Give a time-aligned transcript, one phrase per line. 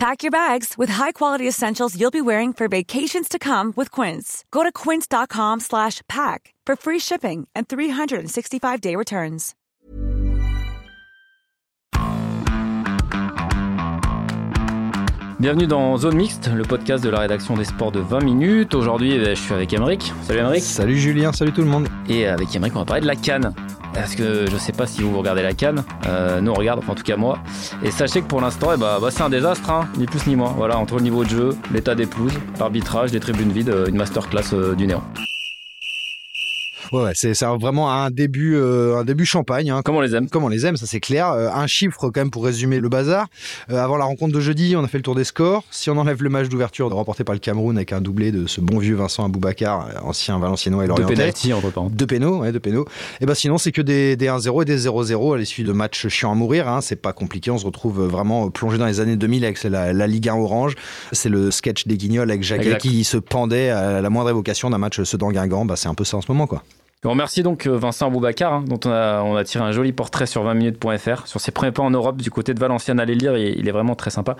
[0.00, 4.46] Pack your bags with high-quality essentials you'll be wearing for vacations to come with Quince.
[4.50, 9.54] Go to quince.com slash pack for free shipping and 365-day returns.
[15.38, 18.74] Bienvenue dans Zone Mixte, le podcast de la rédaction des sports de 20 minutes.
[18.74, 20.14] Aujourd'hui, eh ben, je suis avec Emeric.
[20.22, 20.62] Salut Emeric.
[20.62, 21.88] Salut Julien, salut tout le monde.
[22.08, 23.52] Et avec Emeric, on va parler de la Cannes.
[23.94, 26.92] Parce que je sais pas si vous regardez la Cannes, euh, nous on regarde, enfin
[26.92, 27.38] en tout cas moi.
[27.82, 30.36] Et sachez que pour l'instant, eh ben, bah, c'est un désastre, hein, ni plus ni
[30.36, 30.52] moins.
[30.56, 33.96] Voilà, entre le niveau de jeu, l'état des pelouses, l'arbitrage, les tribunes vides, euh, une
[33.96, 35.02] masterclass euh, du néant.
[36.92, 39.70] Ouais, ouais c'est vraiment un début, euh, un début champagne.
[39.70, 39.82] Hein.
[39.82, 40.28] Comme on les aime.
[40.28, 41.30] Comme on les aime, ça c'est clair.
[41.30, 43.26] Euh, un chiffre quand même pour résumer le bazar.
[43.70, 45.64] Euh, avant la rencontre de jeudi, on a fait le tour des scores.
[45.70, 48.60] Si on enlève le match d'ouverture remporté par le Cameroun avec un doublé de ce
[48.60, 51.14] bon vieux Vincent Aboubacar, ancien Valenciennois et Lorientais.
[51.14, 51.88] Deux pénalty entre temps.
[51.90, 52.86] Deux pénaux, ouais, deux pénaux.
[53.20, 56.08] Et ben sinon c'est que des, des 1-0 et des 0-0 à l'issue de matchs
[56.08, 56.68] chiants à mourir.
[56.68, 56.80] Hein.
[56.80, 57.50] C'est pas compliqué.
[57.50, 60.74] On se retrouve vraiment plongé dans les années 2000 avec la, la Ligue 1 orange.
[61.12, 64.78] C'est le sketch des Guignols avec Jacques qui se pendait à la moindre évocation d'un
[64.78, 65.64] match Sedan Guingamp.
[65.64, 66.62] Bah, c'est un peu ça en ce moment quoi.
[67.06, 69.90] On remercie donc euh, Vincent Boubacar, hein, dont on a, on a, tiré un joli
[69.90, 73.00] portrait sur 20minutes.fr, sur ses premiers pas en Europe du côté de Valenciennes.
[73.00, 74.36] Allez lire, il est vraiment très sympa.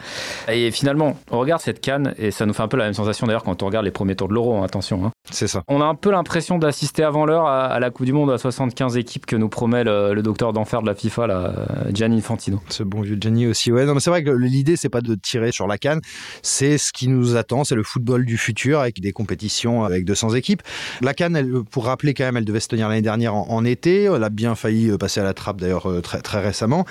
[0.47, 3.27] Et finalement, on regarde cette canne, et ça nous fait un peu la même sensation
[3.27, 5.07] d'ailleurs quand on regarde les premiers tours de l'Euro, hein, attention.
[5.07, 5.11] Hein.
[5.31, 5.63] C'est ça.
[5.69, 8.99] On a un peu l'impression d'assister avant l'heure à, la Coupe du Monde à 75
[8.99, 11.55] équipes que nous promet le, docteur d'enfer de la FIFA, là,
[11.95, 12.61] Gianni Infantino.
[12.69, 13.87] Ce bon vieux Gianni aussi, ouais.
[13.87, 16.03] Non, mais c'est vrai que l'idée, c'est pas de tirer sur la canne,
[16.43, 20.35] c'est ce qui nous attend, c'est le football du futur avec des compétitions avec 200
[20.35, 20.61] équipes.
[21.01, 24.05] La canne, elle, pour rappeler quand même, elle devait se tenir l'année dernière en, été.
[24.05, 26.85] Elle a bien failli euh, passer à la trappe d'ailleurs euh, très, très récemment.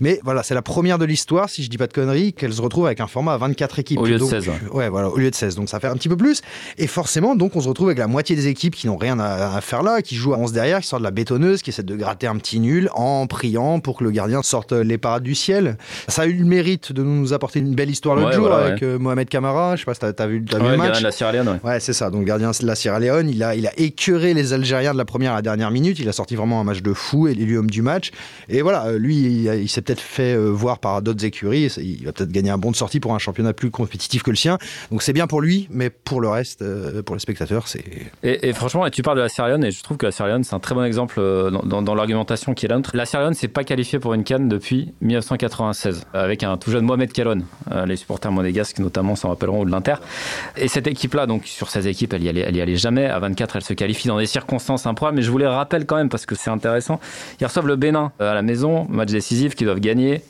[0.00, 2.60] Mais voilà, c'est la première de l'histoire, si je dis pas de conneries, qu'elle se
[2.60, 3.98] retrouve avec un format à 24 équipes.
[3.98, 4.50] Au lieu de 16.
[4.72, 4.88] Ouais.
[4.88, 5.54] voilà, au lieu de 16.
[5.56, 6.42] Donc ça fait un petit peu plus.
[6.78, 9.60] Et forcément, donc on se retrouve avec la moitié des équipes qui n'ont rien à,
[9.60, 11.96] faire là, qui jouent à 11 derrière, qui sortent de la bétonneuse, qui essaient de
[11.96, 15.78] gratter un petit nul en priant pour que le gardien sorte les parades du ciel.
[16.08, 18.98] Ça a eu le mérite de nous apporter une belle histoire l'autre jour avec euh,
[18.98, 19.76] Mohamed Camara.
[19.76, 20.98] Je sais pas si t'as as vu, as vu le match.
[20.98, 21.60] de la Sierra Leone.
[21.64, 22.10] Ouais, c'est ça.
[22.10, 25.04] Donc gardien de la Sierra Leone, il a, il a écœuré les Algériens de la
[25.06, 27.70] première à dernière minute il a sorti vraiment un match de fou et l'élu homme
[27.70, 28.10] du match.
[28.48, 31.72] Et voilà, euh, lui, il, s'est peut-être fait euh, voir par d'autres écuries.
[31.78, 34.36] Il va peut-être gagner un bon de sortie pour un championnat plus compétitif que le
[34.36, 34.58] sien.
[34.90, 37.84] Donc c'est bien pour lui, mais pour le reste, euh, pour les spectateurs, c'est.
[38.22, 40.60] Et, franchement, tu parles de la Leone et je trouve que la Leone, c'est un
[40.60, 42.90] très bon exemple dans, l'argumentation qui est la nôtre.
[42.94, 46.84] La Sierra Leone s'est pas qualifiée pour une canne depuis 1996, avec un tout jeune
[46.84, 47.42] Mohamed Kalon.
[47.86, 49.96] les supporters monégasques, notamment, s'en rappelleront, de l'Inter.
[50.56, 53.06] Et cette équipe-là, donc sur 16 équipes, elle y, allait, jamais.
[53.06, 56.08] À 24, elle se qualifie dans des circonstances Mais je vous les rappelle quand même
[56.08, 57.00] parce que c'est intéressant.
[57.40, 60.22] Ils reçoivent le Bénin euh, à la maison, match décisif qu'ils doivent gagner.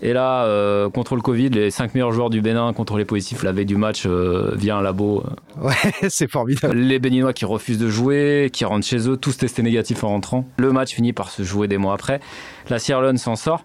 [0.00, 3.42] Et là, euh, contre le Covid, les cinq meilleurs joueurs du Bénin contre les positifs
[3.42, 5.24] la veille du match euh, via un labo.
[5.60, 5.74] Ouais,
[6.08, 6.76] c'est formidable.
[6.76, 10.44] Les Béninois qui refusent de jouer, qui rentrent chez eux, tous testés négatifs en rentrant.
[10.56, 12.20] Le match finit par se jouer des mois après.
[12.70, 13.64] La Sierra Leone s'en sort.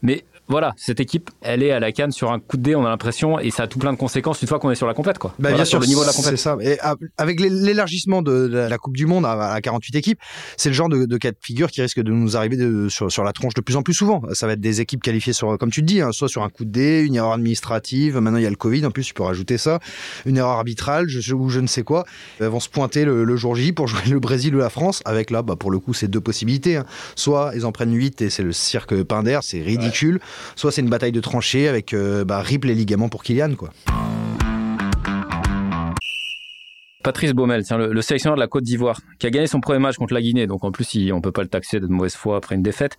[0.00, 2.84] Mais voilà, cette équipe, elle est à la canne sur un coup de dé, on
[2.84, 4.94] a l'impression, et ça a tout plein de conséquences une fois qu'on est sur la
[4.94, 5.34] compète, quoi.
[5.38, 6.30] Bah, bien sûr, le niveau de la compète.
[6.32, 6.56] C'est ça.
[6.60, 6.78] Et
[7.16, 10.18] avec l'élargissement de la Coupe du Monde à 48 équipes,
[10.56, 13.54] c'est le genre de, cas de figure qui risque de nous arriver sur, la tronche
[13.54, 14.22] de plus en plus souvent.
[14.32, 16.50] Ça va être des équipes qualifiées sur, comme tu te dis, hein, soit sur un
[16.50, 18.18] coup de dé, une erreur administrative.
[18.18, 18.84] Maintenant, il y a le Covid.
[18.84, 19.78] En plus, tu peux rajouter ça,
[20.26, 22.04] une erreur arbitrale, ou je ne sais quoi.
[22.38, 25.02] Elles vont se pointer le, jour J pour jouer le Brésil ou la France.
[25.04, 26.76] Avec là, bah, pour le coup, c'est deux possibilités.
[26.76, 26.86] Hein.
[27.16, 30.20] Soit ils en prennent 8 et c'est le cirque Pinder, c'est ridicule.
[30.56, 33.70] Soit c'est une bataille de tranchées avec euh, bah, rip les ligaments pour Kylian, quoi.
[37.04, 40.14] Patrice Baumel, le, sélectionneur de la Côte d'Ivoire, qui a gagné son premier match contre
[40.14, 42.54] la Guinée, donc en plus on on peut pas le taxer de mauvaise foi après
[42.54, 42.96] une défaite.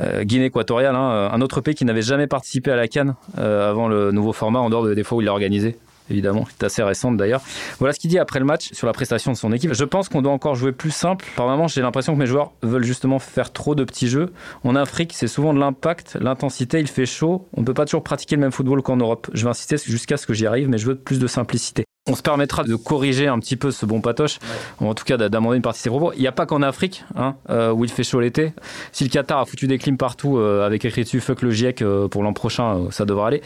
[0.00, 3.70] Euh, Guinée équatoriale, hein, un autre pays qui n'avait jamais participé à la Cannes euh,
[3.70, 5.78] avant le nouveau format, en dehors des fois où il l'a organisé
[6.10, 7.42] évidemment, c'est assez récente d'ailleurs.
[7.78, 9.72] Voilà ce qu'il dit après le match sur la prestation de son équipe.
[9.72, 11.26] Je pense qu'on doit encore jouer plus simple.
[11.36, 14.32] Par moments, j'ai l'impression que mes joueurs veulent justement faire trop de petits jeux.
[14.64, 17.46] En Afrique, c'est souvent de l'impact, l'intensité, il fait chaud.
[17.56, 19.28] On ne peut pas toujours pratiquer le même football qu'en Europe.
[19.32, 21.84] Je vais insister jusqu'à ce que j'y arrive, mais je veux plus de simplicité.
[22.06, 24.38] On se permettra de corriger un petit peu ce bon patoche,
[24.78, 26.12] ou en tout cas d'amender une partie de ses propos.
[26.12, 28.52] Il n'y a pas qu'en Afrique, hein, euh, où il fait chaud l'été.
[28.92, 31.80] Si le Qatar a foutu des clims partout euh, avec écrit dessus fuck le GIEC
[31.80, 33.42] euh, pour l'an prochain, ça devrait aller.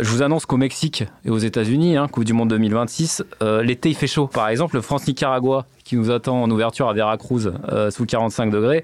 [0.00, 3.22] Je vous annonce qu'au Mexique et aux États-Unis, hein, Coupe du Monde 2026,
[3.62, 4.26] l'été il fait chaud.
[4.26, 7.52] Par exemple, le France-Nicaragua qui nous attend en ouverture à Veracruz
[7.90, 8.82] sous 45 degrés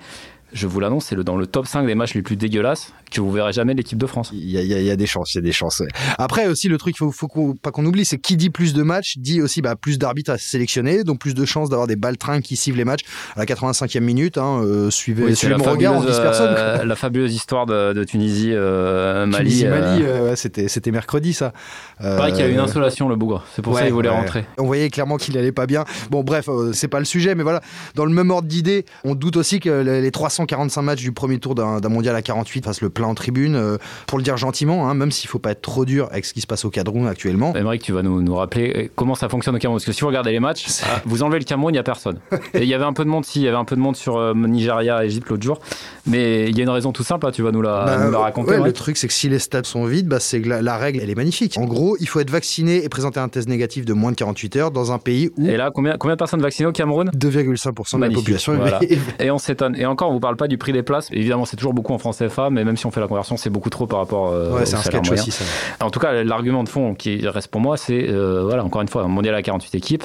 [0.53, 2.95] je vous l'annonce, c'est dans le top 5 des matchs les plus dégueulasses.
[3.11, 4.31] Que vous verrez jamais l'équipe de France.
[4.33, 5.83] Il y a, il y a des chances, il y a des chances.
[6.19, 8.83] Après aussi, le truc, faut, faut qu'on, pas qu'on oublie, c'est qui dit plus de
[8.83, 12.41] matchs dit aussi bah, plus d'arbitres à sélectionner, donc plus de chances d'avoir des baltrins
[12.41, 13.03] qui sifflent les matchs
[13.37, 14.39] à la 85e minute.
[14.39, 16.55] Hein, euh, suivez, Oui, suivez mon regard, on personne.
[16.57, 19.45] euh, la fabuleuse histoire de, de Tunisie, euh, Mali.
[19.51, 21.53] Tunisie, Mali, ouais, c'était, c'était mercredi ça.
[21.99, 23.45] pareil qu'il y a eu une insolation, le bougre.
[23.55, 24.45] C'est pour ça Ouais, qu'il voulait rentrer.
[24.59, 25.85] On voyait clairement qu'il allait pas bien.
[26.11, 27.61] Bon, bref, c'est pas le sujet, mais voilà.
[27.95, 31.39] Dans le même ordre d'idée, on doute aussi que les les 345 matchs du premier
[31.39, 33.55] tour d'un mondial à 48 fassent le plein en tribune.
[33.57, 36.33] euh, pour le dire gentiment, hein, même s'il faut pas être trop dur avec ce
[36.35, 37.55] qui se passe au Cameroun actuellement.
[37.55, 39.77] Émeric, tu vas nous, nous rappeler euh, comment ça fonctionne au Cameroun.
[39.79, 41.83] Parce que si vous regardez les matchs, ah, vous enlevez le Cameroun, il n'y a
[41.85, 42.19] personne.
[42.55, 43.97] Il y avait un peu de monde, si, il y avait un peu de monde
[43.97, 45.61] sur euh, Nigeria, Égypte l'autre jour.
[46.07, 48.11] Mais il y a une raison tout simple, hein, tu vas nous la, Bah, nous
[48.11, 48.53] la raconter.
[48.53, 50.77] ouais, le truc, c'est que si les stades sont vides, bah, c'est que la, la
[50.77, 51.57] règle, elle est magnifique.
[51.59, 54.57] En gros, il faut être vacciné et présenter un test négatif de moins de 48
[54.57, 57.11] heures dans un pays où Et là, combien, combien de personnes vaccinées au Cameroun?
[57.15, 58.81] 2,5% de la population voilà.
[59.21, 59.77] Et on s'étonne.
[59.77, 61.09] Et encore, on vous parle pas du prix des places.
[61.13, 63.51] Évidemment, c'est toujours beaucoup en francs CFA, mais même si on fait la conversion, c'est
[63.51, 65.45] beaucoup trop par rapport euh, Ouais, au c'est un sketch aussi, ça.
[65.81, 68.89] En tout cas, l'argument de fond qui reste pour moi, c'est, euh, voilà, encore une
[68.89, 70.05] fois, un mondial à 48 équipes.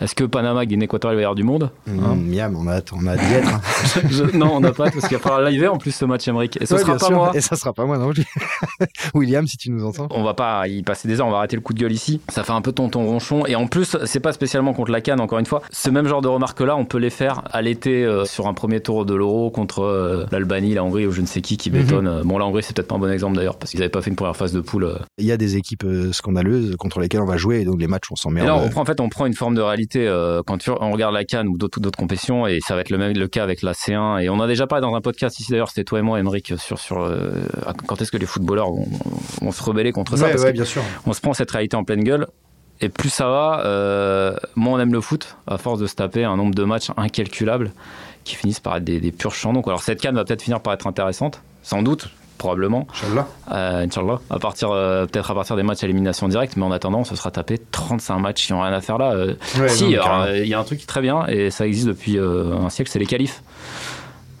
[0.00, 1.70] Est-ce que Panama, Guinée équatoriale avoir du monde?
[1.88, 1.92] Hein?
[2.14, 3.54] Mmh, miam, on a, on a d'y être.
[3.54, 3.60] hein.
[4.10, 6.58] Je- Non, on n'a pas, parce qu'il va falloir live en plus ce match, Emmerich.
[6.60, 7.14] Et ce Ouais, sera pas sûr.
[7.16, 7.30] moi.
[7.34, 8.24] Et ça sera pas moi non plus.
[9.14, 10.08] William, si tu nous entends.
[10.10, 12.20] On va pas y passer des heures, on va arrêter le coup de gueule ici.
[12.28, 13.46] Ça fait un peu tonton ronchon.
[13.46, 15.62] Et en plus, c'est pas spécialement contre la Cannes, encore une fois.
[15.70, 18.80] Ce même genre de remarques-là, on peut les faire à l'été euh, sur un premier
[18.80, 21.76] tour de l'Euro contre euh, l'Albanie, la Hongrie ou je ne sais qui qui Mhm.
[21.82, 22.06] bétonne.
[22.16, 24.02] Euh, Bon, la Hongrie, c'est peut-être pas un bon exemple d'ailleurs, parce qu'ils avaient pas
[24.02, 24.84] fait une première phase de poule.
[24.84, 24.96] euh.
[25.18, 27.86] Il y a des équipes euh, scandaleuses contre lesquelles on va jouer et donc les
[27.86, 28.46] matchs on s'emmerde.
[28.46, 30.90] là, on prend, en fait, on prend une forme de réalité euh, quand tu- on
[30.92, 33.42] regarde la Cannes ou d'autres d'autres compétitions, et ça va être le même le cas
[33.42, 34.20] avec la C1.
[34.22, 36.52] Et on a déjà parlé dans un podcast ici d'ailleurs, c'était toi et moi, Emmerich,
[36.58, 37.30] sur sur euh,
[37.86, 38.86] quand est-ce que les footballeurs vont,
[39.42, 40.82] vont se rebeller contre ça, parce ouais, bien sûr.
[41.06, 42.26] on se prend cette réalité en pleine gueule.
[42.82, 46.24] Et plus ça va, euh, moins on aime le foot, à force de se taper
[46.24, 47.72] un nombre de matchs incalculable
[48.26, 49.52] qui finissent par être des, des purs champs.
[49.52, 52.08] Donc, alors cette canne va peut-être finir par être intéressante, sans doute,
[52.38, 53.26] probablement, Inch'Allah.
[53.52, 56.70] euh, Inch'Allah, à partir, euh, peut-être à partir des matchs à élimination directe, mais en
[56.72, 59.12] attendant, on se sera tapé 35 matchs qui n'ont rien à faire là.
[59.12, 61.66] Euh, Ouais, si, euh, il y a un truc qui est très bien, et ça
[61.66, 63.42] existe depuis euh, un siècle, c'est les qualifs.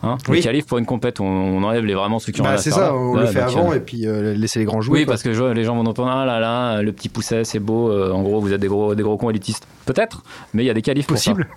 [0.02, 0.36] Hein Oui.
[0.36, 2.58] Les qualifs pour une compète, on, on enlève les, vraiment ceux qui ont Bah, rien
[2.58, 2.78] à c'est faire.
[2.80, 2.94] ça, là.
[2.94, 4.98] on Ouais, le fait avant euh, et puis laisser les grands jouer.
[5.00, 5.12] oui, quoi.
[5.14, 7.90] parce que je les gens vont entendre ah là là, le petit pousset, c'est beau.
[8.12, 9.66] en gros, vous êtes des gros, des gros cons élitistes.
[9.86, 10.22] Peut-être,
[10.52, 11.32] mais il y a des qualifs pour ça.
[11.32, 11.48] possible.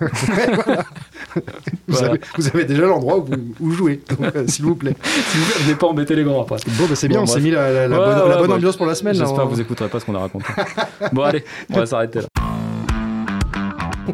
[0.64, 0.84] Voilà.
[1.36, 1.42] vous,
[1.88, 2.08] Voilà.
[2.10, 3.26] avez, vous avez déjà l'endroit où,
[3.60, 4.94] où jouer, donc, euh, s'il vous plaît.
[5.04, 6.56] Si vous voulez, venez pas embêter les grands après.
[6.78, 8.36] Bon, bah, c'est bien, Bon, on s'est mis la, la- la Ouais, bonne, ouais, la
[8.36, 9.14] bonne ambiance pour la semaine.
[9.14, 10.46] J'espère on, que vous écouterez pas ce qu'on a raconté.
[11.12, 12.26] bon, allez, on va s'arrêter là.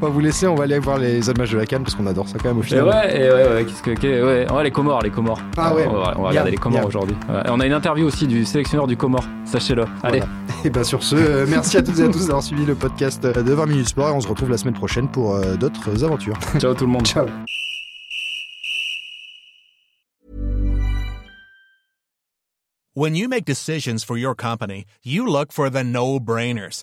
[0.02, 1.94] On va vous laisser, on va aller voir les autres matchs de la Cannes parce
[1.94, 2.84] qu'on adore ça quand même au Et final.
[2.84, 5.40] ouais, et ouais, ouais, qu'est-ce que, qu'est- ouais, ouais, les Comores, les Comores.
[5.56, 5.86] Ah ouais.
[5.88, 7.16] On va, on va Bien, regarder les Comores aujourd'hui.
[7.28, 9.84] Ouais, on a une interview aussi du sélectionneur du Comore, sachez-le.
[10.02, 10.26] Allez, Voilà.
[10.64, 13.24] Et bien sur ce, euh, merci à toutes et à tous d'avoir suivi le podcast
[13.24, 16.02] euh, de 20 minutes sport et on se retrouve la semaine prochaine pour euh, d'autres
[16.04, 16.36] aventures.
[16.58, 17.06] ciao tout le monde.
[17.06, 17.26] Ciao.
[22.94, 26.82] When you make decisions for your company, you look for the no brainers.